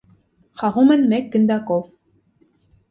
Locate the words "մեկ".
1.13-1.31